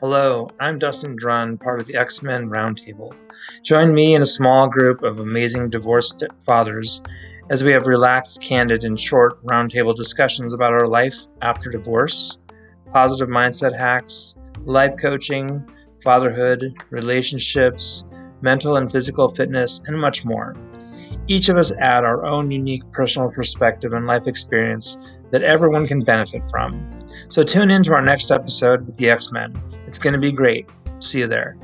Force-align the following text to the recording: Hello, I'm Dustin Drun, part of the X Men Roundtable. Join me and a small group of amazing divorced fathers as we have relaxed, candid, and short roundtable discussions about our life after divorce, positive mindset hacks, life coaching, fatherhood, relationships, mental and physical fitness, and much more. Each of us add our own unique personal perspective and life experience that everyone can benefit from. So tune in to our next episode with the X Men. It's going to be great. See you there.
Hello, 0.00 0.50
I'm 0.60 0.78
Dustin 0.78 1.16
Drun, 1.16 1.56
part 1.56 1.80
of 1.80 1.86
the 1.86 1.96
X 1.96 2.22
Men 2.22 2.50
Roundtable. 2.50 3.16
Join 3.64 3.94
me 3.94 4.14
and 4.14 4.22
a 4.22 4.26
small 4.26 4.68
group 4.68 5.02
of 5.02 5.20
amazing 5.20 5.70
divorced 5.70 6.22
fathers 6.44 7.00
as 7.48 7.64
we 7.64 7.72
have 7.72 7.86
relaxed, 7.86 8.42
candid, 8.42 8.84
and 8.84 9.00
short 9.00 9.42
roundtable 9.46 9.96
discussions 9.96 10.52
about 10.52 10.74
our 10.74 10.86
life 10.86 11.16
after 11.40 11.70
divorce, 11.70 12.36
positive 12.92 13.30
mindset 13.30 13.74
hacks, 13.74 14.34
life 14.66 14.92
coaching, 15.00 15.66
fatherhood, 16.04 16.74
relationships, 16.90 18.04
mental 18.42 18.76
and 18.76 18.92
physical 18.92 19.34
fitness, 19.34 19.80
and 19.86 19.98
much 19.98 20.26
more. 20.26 20.54
Each 21.26 21.48
of 21.48 21.56
us 21.56 21.72
add 21.72 22.04
our 22.04 22.26
own 22.26 22.50
unique 22.50 22.84
personal 22.92 23.30
perspective 23.30 23.94
and 23.94 24.06
life 24.06 24.26
experience 24.26 24.98
that 25.30 25.42
everyone 25.42 25.86
can 25.86 26.00
benefit 26.00 26.42
from. 26.50 27.00
So 27.30 27.42
tune 27.42 27.70
in 27.70 27.82
to 27.84 27.94
our 27.94 28.02
next 28.02 28.30
episode 28.30 28.86
with 28.86 28.96
the 28.96 29.08
X 29.08 29.32
Men. 29.32 29.58
It's 29.86 29.98
going 29.98 30.14
to 30.14 30.20
be 30.20 30.32
great. 30.32 30.68
See 31.00 31.20
you 31.20 31.26
there. 31.26 31.56